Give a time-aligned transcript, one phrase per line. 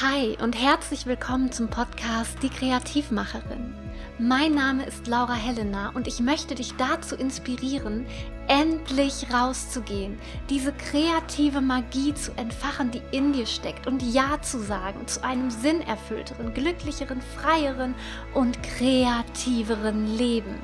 [0.00, 3.74] Hi und herzlich willkommen zum Podcast Die Kreativmacherin.
[4.18, 8.06] Mein Name ist Laura Helena und ich möchte dich dazu inspirieren,
[8.48, 10.18] endlich rauszugehen,
[10.48, 15.50] diese kreative Magie zu entfachen, die in dir steckt und Ja zu sagen zu einem
[15.50, 17.94] sinnerfüllteren, glücklicheren, freieren
[18.32, 20.56] und kreativeren Leben.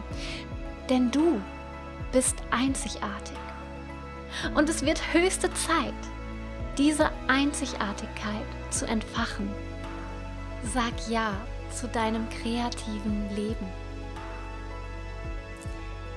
[0.88, 1.38] Denn du
[2.12, 3.36] bist einzigartig.
[4.54, 5.94] Und es wird höchste Zeit,
[6.78, 9.50] diese Einzigartigkeit zu entfachen.
[10.72, 11.32] Sag Ja
[11.74, 13.66] zu deinem kreativen Leben.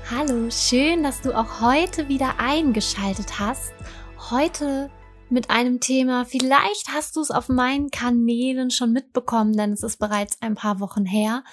[0.09, 3.73] Hallo, schön, dass du auch heute wieder eingeschaltet hast.
[4.29, 4.91] Heute
[5.29, 9.97] mit einem Thema, vielleicht hast du es auf meinen Kanälen schon mitbekommen, denn es ist
[9.97, 11.43] bereits ein paar Wochen her.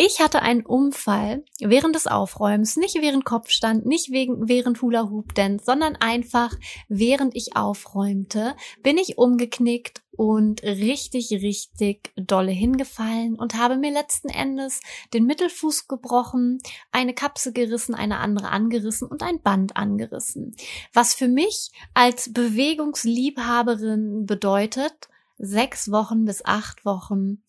[0.00, 5.34] Ich hatte einen Unfall während des Aufräumens, nicht während Kopfstand, nicht wegen, während Hula Hoop
[5.34, 6.54] Dance, sondern einfach
[6.88, 14.28] während ich aufräumte, bin ich umgeknickt und richtig, richtig dolle hingefallen und habe mir letzten
[14.28, 14.82] Endes
[15.14, 16.60] den Mittelfuß gebrochen,
[16.92, 20.54] eine Kapsel gerissen, eine andere angerissen und ein Band angerissen.
[20.92, 27.42] Was für mich als Bewegungsliebhaberin bedeutet, sechs Wochen bis acht Wochen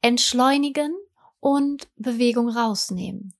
[0.00, 0.96] entschleunigen,
[1.42, 3.34] und Bewegung rausnehmen.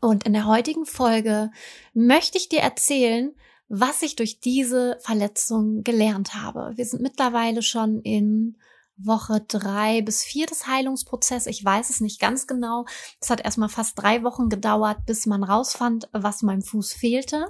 [0.00, 1.52] Und in der heutigen Folge
[1.94, 3.32] möchte ich dir erzählen,
[3.68, 6.72] was ich durch diese Verletzung gelernt habe.
[6.74, 8.58] Wir sind mittlerweile schon in
[8.96, 11.46] Woche drei bis vier des Heilungsprozesses.
[11.46, 12.84] Ich weiß es nicht ganz genau.
[13.20, 17.46] Es hat erstmal fast drei Wochen gedauert, bis man rausfand, was meinem Fuß fehlte.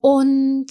[0.00, 0.66] Und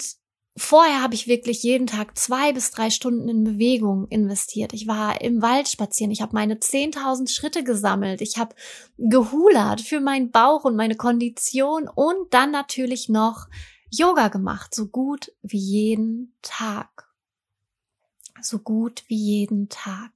[0.58, 4.72] Vorher habe ich wirklich jeden Tag zwei bis drei Stunden in Bewegung investiert.
[4.72, 6.11] Ich war im Wald spazieren.
[6.11, 8.22] Ich habe meine 10.000 Schritte gesammelt.
[8.22, 8.56] Ich habe
[8.98, 13.48] gehulert für meinen Bauch und meine Kondition und dann natürlich noch
[13.92, 14.73] Yoga gemacht.
[14.73, 17.14] So gut wie jeden Tag.
[18.42, 20.11] So gut wie jeden Tag.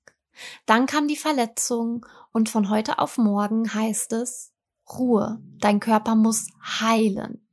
[0.66, 4.54] Dann kam die Verletzung und von heute auf morgen heißt es
[4.98, 5.42] Ruhe.
[5.60, 7.46] Dein Körper muss heilen.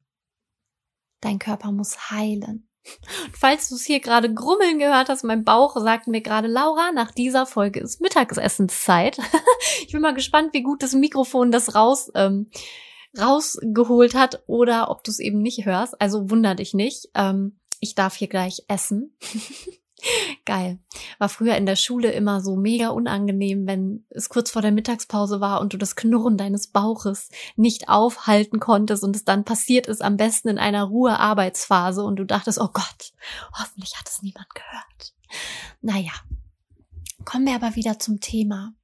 [1.20, 2.65] Dein Körper muss heilen.
[3.32, 7.10] Falls du es hier gerade grummeln gehört hast, mein Bauch sagt mir gerade, Laura, nach
[7.10, 9.18] dieser Folge ist Mittagsessenszeit.
[9.86, 12.48] ich bin mal gespannt, wie gut das Mikrofon das raus, ähm,
[13.18, 16.00] rausgeholt hat oder ob du es eben nicht hörst.
[16.00, 17.08] Also wunder dich nicht.
[17.14, 19.16] Ähm, ich darf hier gleich essen.
[20.44, 20.78] Geil.
[21.18, 25.40] War früher in der Schule immer so mega unangenehm, wenn es kurz vor der Mittagspause
[25.40, 30.02] war und du das Knurren deines Bauches nicht aufhalten konntest und es dann passiert ist,
[30.02, 33.12] am besten in einer Ruhearbeitsphase und du dachtest, oh Gott,
[33.58, 35.14] hoffentlich hat es niemand gehört.
[35.80, 36.12] Naja,
[37.24, 38.74] kommen wir aber wieder zum Thema.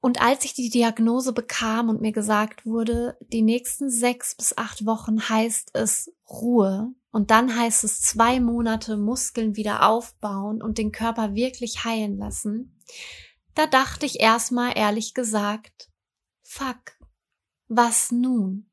[0.00, 4.86] Und als ich die Diagnose bekam und mir gesagt wurde, die nächsten sechs bis acht
[4.86, 10.92] Wochen heißt es Ruhe und dann heißt es zwei Monate Muskeln wieder aufbauen und den
[10.92, 12.78] Körper wirklich heilen lassen,
[13.54, 15.88] da dachte ich erstmal ehrlich gesagt,
[16.42, 16.98] fuck,
[17.68, 18.70] was nun?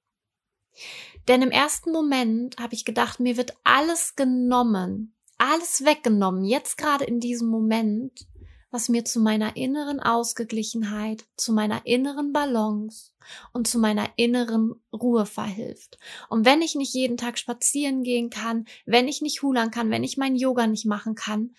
[1.29, 7.05] Denn im ersten Moment habe ich gedacht, mir wird alles genommen, alles weggenommen, jetzt gerade
[7.05, 8.27] in diesem Moment,
[8.73, 13.11] was mir zu meiner inneren Ausgeglichenheit, zu meiner inneren Balance
[13.51, 15.99] und zu meiner inneren Ruhe verhilft.
[16.27, 20.03] Und wenn ich nicht jeden Tag spazieren gehen kann, wenn ich nicht hulern kann, wenn
[20.03, 21.55] ich mein Yoga nicht machen kann,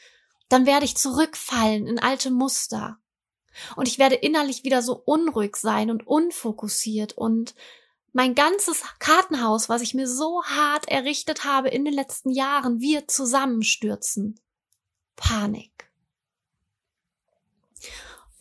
[0.49, 2.99] dann werde ich zurückfallen in alte Muster.
[3.77, 7.55] Und ich werde innerlich wieder so unruhig sein und unfokussiert und
[8.13, 13.09] mein ganzes Kartenhaus, was ich mir so hart errichtet habe in den letzten Jahren, wird
[13.09, 14.41] zusammenstürzen.
[15.15, 15.94] Panik.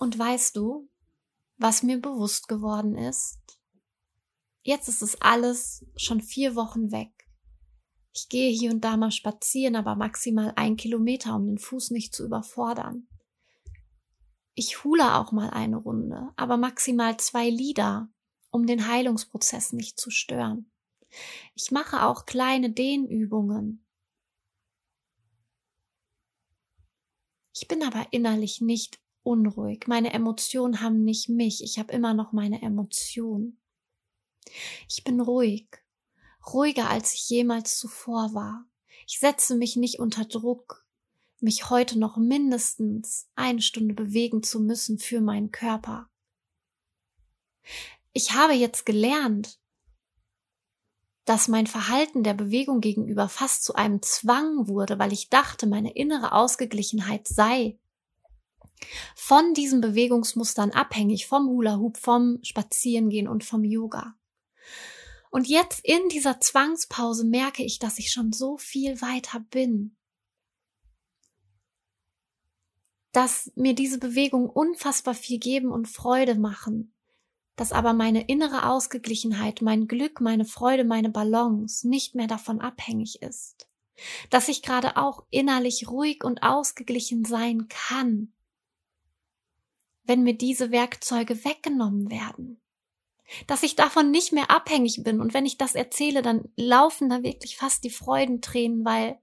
[0.04, 0.90] Und weißt du,
[1.56, 3.40] was mir bewusst geworden ist?
[4.62, 7.30] Jetzt ist es alles schon vier Wochen weg.
[8.12, 12.14] Ich gehe hier und da mal spazieren, aber maximal ein Kilometer, um den Fuß nicht
[12.14, 13.08] zu überfordern.
[14.56, 18.10] Ich hule auch mal eine Runde, aber maximal zwei Lieder,
[18.52, 20.70] um den Heilungsprozess nicht zu stören.
[21.56, 23.86] Ich mache auch kleine Dehnübungen.
[27.54, 29.86] Ich bin aber innerlich nicht unruhig.
[29.88, 31.64] Meine Emotionen haben nicht mich.
[31.64, 33.60] Ich habe immer noch meine Emotionen.
[34.90, 35.68] Ich bin ruhig.
[36.54, 38.66] Ruhiger als ich jemals zuvor war.
[39.08, 40.86] Ich setze mich nicht unter Druck,
[41.40, 46.10] mich heute noch mindestens eine Stunde bewegen zu müssen für meinen Körper.
[48.14, 49.60] Ich habe jetzt gelernt,
[51.26, 55.94] dass mein Verhalten der Bewegung gegenüber fast zu einem Zwang wurde, weil ich dachte, meine
[55.94, 57.80] innere Ausgeglichenheit sei
[59.16, 64.16] von diesen Bewegungsmustern abhängig, vom Hula Hoop, vom Spazierengehen und vom Yoga.
[65.32, 69.96] Und jetzt in dieser Zwangspause merke ich, dass ich schon so viel weiter bin.
[73.14, 76.94] dass mir diese Bewegungen unfassbar viel geben und Freude machen,
[77.56, 83.22] dass aber meine innere Ausgeglichenheit, mein Glück, meine Freude, meine Balance nicht mehr davon abhängig
[83.22, 83.68] ist,
[84.32, 88.34] dass ich gerade auch innerlich ruhig und ausgeglichen sein kann,
[90.04, 92.60] wenn mir diese Werkzeuge weggenommen werden
[93.48, 95.20] dass ich davon nicht mehr abhängig bin.
[95.20, 99.18] Und wenn ich das erzähle, dann laufen da wirklich fast die Freudentränen, weil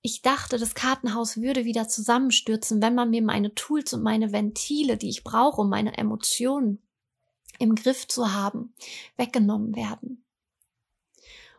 [0.00, 4.96] ich dachte, das Kartenhaus würde wieder zusammenstürzen, wenn man mir meine Tools und meine Ventile,
[4.96, 6.82] die ich brauche, um meine Emotionen
[7.58, 8.74] im Griff zu haben,
[9.16, 10.21] weggenommen werden.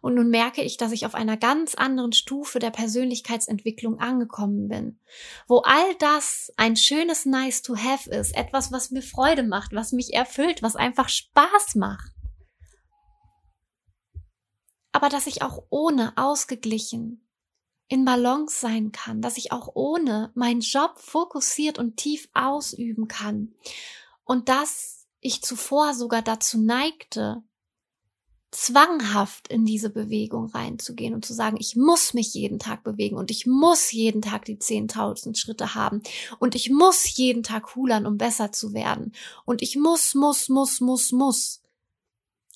[0.04, 5.00] Und nun merke ich, dass ich auf einer ganz anderen Stufe der Persönlichkeitsentwicklung angekommen bin,
[5.48, 9.94] wo all das ein schönes Nice to Have ist, etwas, was mir Freude macht, was
[9.94, 12.12] mich erfüllt, was einfach Spaß macht.
[14.92, 17.26] Aber dass ich auch ohne ausgeglichen
[17.88, 23.56] in Balance sein kann, dass ich auch ohne meinen Job fokussiert und tief ausüben kann
[24.26, 27.42] und dass ich zuvor sogar dazu neigte,
[28.54, 33.32] zwanghaft in diese Bewegung reinzugehen und zu sagen, ich muss mich jeden Tag bewegen und
[33.32, 36.02] ich muss jeden Tag die 10.000 Schritte haben
[36.40, 39.14] und ich muss jeden Tag hulern, um besser zu werden
[39.46, 41.62] und ich muss, muss, muss, muss, muss.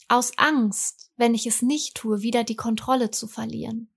[0.08, 3.90] Aus Angst, wenn ich es nicht tue, wieder die Kontrolle zu verlieren.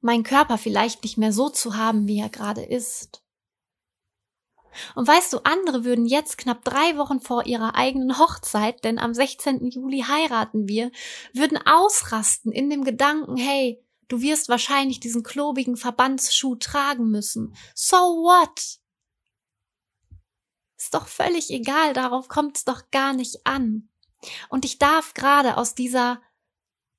[0.00, 3.22] Mein Körper vielleicht nicht mehr so zu haben, wie er gerade ist
[4.94, 9.14] und weißt du, andere würden jetzt knapp drei Wochen vor ihrer eigenen Hochzeit, denn am
[9.14, 9.70] 16.
[9.70, 10.90] Juli heiraten wir,
[11.32, 17.54] würden ausrasten in dem Gedanken, hey, du wirst wahrscheinlich diesen klobigen Verbandsschuh tragen müssen.
[17.74, 18.78] So what?
[20.78, 23.88] Ist doch völlig egal, darauf kommt es doch gar nicht an.
[24.48, 26.20] Und ich darf gerade aus dieser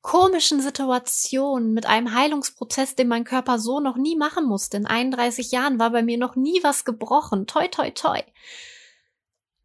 [0.08, 4.78] komischen Situationen mit einem Heilungsprozess, den mein Körper so noch nie machen musste.
[4.78, 7.46] In 31 Jahren war bei mir noch nie was gebrochen.
[7.46, 8.24] Toi, toi, toi.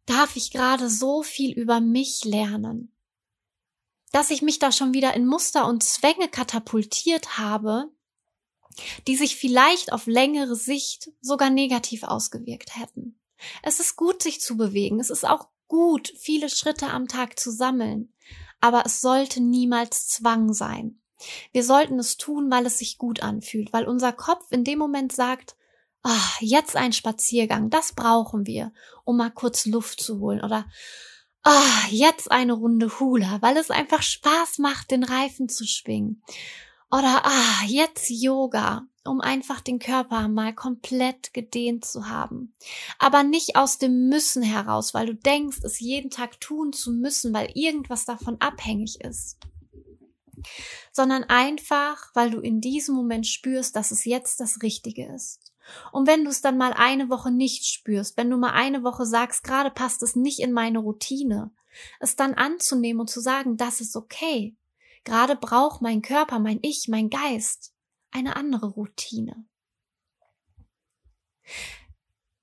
[0.05, 2.93] Darf ich gerade so viel über mich lernen,
[4.11, 7.89] dass ich mich da schon wieder in Muster und Zwänge katapultiert habe,
[9.07, 13.17] die sich vielleicht auf längere Sicht sogar negativ ausgewirkt hätten.
[13.61, 14.99] Es ist gut, sich zu bewegen.
[14.99, 18.12] Es ist auch gut, viele Schritte am Tag zu sammeln
[18.63, 20.97] aber es sollte niemals Zwang sein.
[21.51, 25.11] Wir sollten es tun, weil es sich gut anfühlt, weil unser Kopf in dem Moment
[25.11, 25.57] sagt,
[26.01, 28.71] ah, jetzt ein Spaziergang, das brauchen wir,
[29.03, 30.65] um mal kurz Luft zu holen oder
[31.43, 36.23] ah, jetzt eine Runde Hula, weil es einfach Spaß macht, den Reifen zu schwingen.
[36.93, 42.53] Oder ah, jetzt Yoga, um einfach den Körper mal komplett gedehnt zu haben.
[42.99, 47.33] Aber nicht aus dem Müssen heraus, weil du denkst, es jeden Tag tun zu müssen,
[47.33, 49.39] weil irgendwas davon abhängig ist.
[50.91, 55.39] Sondern einfach, weil du in diesem Moment spürst, dass es jetzt das Richtige ist.
[55.91, 59.07] Und wenn du es dann mal eine Woche nicht spürst, wenn du mal eine Woche
[59.07, 61.49] sagst, gerade passt es nicht in meine Routine,
[61.99, 64.55] es dann anzunehmen und zu sagen, das ist okay.
[65.03, 67.73] Gerade braucht mein Körper, mein Ich, mein Geist
[68.13, 69.45] eine andere Routine.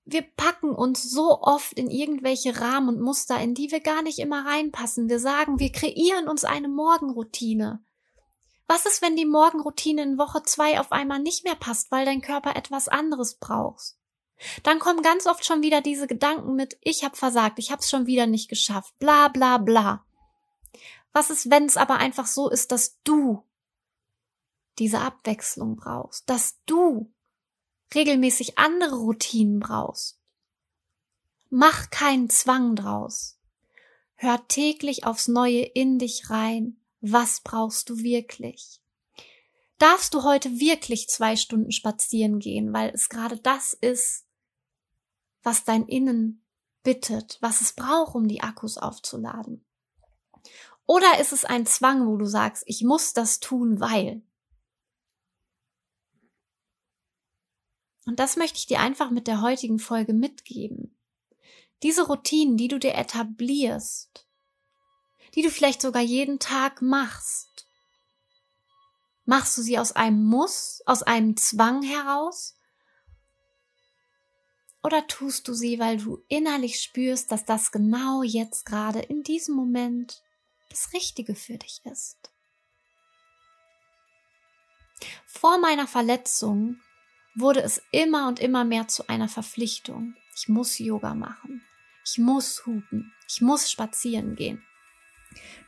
[0.04, 4.18] Wir packen uns so oft in irgendwelche Rahmen und Muster, in die wir gar nicht
[4.18, 5.08] immer reinpassen.
[5.08, 7.82] Wir sagen, wir kreieren uns eine Morgenroutine.
[8.66, 12.20] Was ist, wenn die Morgenroutine in Woche zwei auf einmal nicht mehr passt, weil dein
[12.20, 13.96] Körper etwas anderes braucht?
[14.62, 17.90] Dann kommen ganz oft schon wieder diese Gedanken mit, ich habe versagt, ich habe es
[17.90, 20.04] schon wieder nicht geschafft, bla bla bla.
[21.12, 23.44] Was ist, wenn es aber einfach so ist, dass du
[24.78, 27.12] diese Abwechslung brauchst, dass du
[27.94, 30.20] regelmäßig andere Routinen brauchst?
[31.48, 33.38] Mach keinen Zwang draus.
[34.14, 36.80] Hör täglich aufs Neue in dich rein.
[37.00, 38.80] Was brauchst du wirklich?
[39.78, 44.26] Darfst du heute wirklich zwei Stunden spazieren gehen, weil es gerade das ist,
[45.42, 46.44] was dein Innen
[46.82, 49.64] bittet, was es braucht, um die Akkus aufzuladen?
[50.86, 54.22] Oder ist es ein Zwang, wo du sagst, ich muss das tun, weil?
[58.06, 60.96] Und das möchte ich dir einfach mit der heutigen Folge mitgeben.
[61.84, 64.26] Diese Routinen, die du dir etablierst,
[65.34, 67.68] die du vielleicht sogar jeden Tag machst,
[69.24, 72.56] machst du sie aus einem Muss, aus einem Zwang heraus?
[74.82, 79.54] Oder tust du sie, weil du innerlich spürst, dass das genau jetzt gerade in diesem
[79.54, 80.22] Moment
[80.70, 82.30] das Richtige für dich ist.
[85.26, 86.80] Vor meiner Verletzung
[87.34, 90.14] wurde es immer und immer mehr zu einer Verpflichtung.
[90.36, 91.62] Ich muss Yoga machen.
[92.04, 93.12] Ich muss hupen.
[93.28, 94.62] Ich muss spazieren gehen.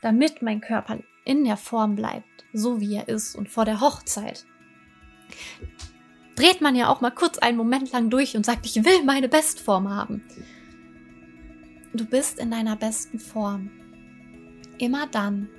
[0.01, 4.45] Damit mein Körper in der Form bleibt, so wie er ist und vor der Hochzeit.
[6.35, 9.29] dreht man ja auch mal kurz einen Moment lang durch und sagt, ich will meine
[9.29, 10.23] Bestform haben.
[11.93, 13.82] Du bist in deiner besten Form.
[14.77, 15.49] Immer dann,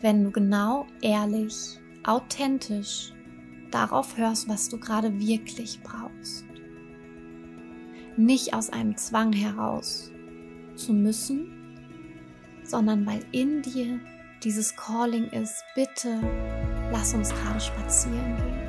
[0.00, 3.12] wenn du genau, ehrlich, authentisch
[3.70, 6.44] darauf hörst, was du gerade wirklich brauchst.
[8.16, 10.10] Nicht aus einem Zwang heraus
[10.76, 11.50] zu müssen,
[12.62, 14.00] sondern weil in dir
[14.42, 16.20] dieses Calling ist, bitte
[16.92, 18.64] lass uns gerade spazieren gehen.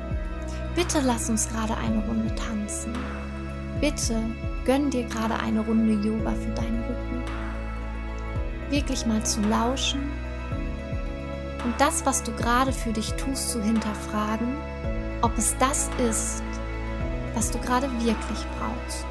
[0.74, 2.92] Bitte lass uns gerade eine Runde tanzen.
[3.80, 4.20] Bitte
[4.64, 6.95] gönn dir gerade eine Runde Yoga für deinen Rücken.
[8.70, 10.10] Wirklich mal zu lauschen
[11.66, 14.56] und das, was du gerade für dich tust, zu hinterfragen,
[15.22, 16.42] ob es das ist,
[17.34, 19.04] was du gerade wirklich brauchst.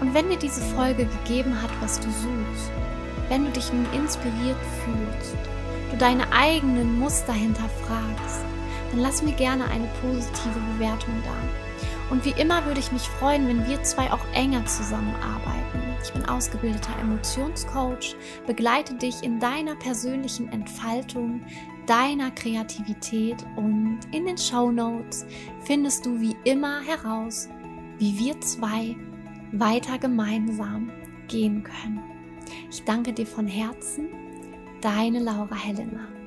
[0.00, 2.70] Und wenn dir diese Folge gegeben hat, was du suchst,
[3.28, 5.36] wenn du dich nun inspiriert fühlst,
[5.90, 8.44] du deine eigenen Muster hinterfragst,
[8.92, 11.67] dann lass mir gerne eine positive Bewertung da.
[12.10, 15.82] Und wie immer würde ich mich freuen, wenn wir zwei auch enger zusammenarbeiten.
[16.02, 21.42] Ich bin ausgebildeter Emotionscoach, begleite dich in deiner persönlichen Entfaltung,
[21.86, 25.26] deiner Kreativität und in den Show Notes
[25.64, 27.48] findest du wie immer heraus,
[27.98, 28.96] wie wir zwei
[29.52, 30.90] weiter gemeinsam
[31.26, 32.00] gehen können.
[32.70, 34.08] Ich danke dir von Herzen,
[34.80, 36.17] deine Laura Helena.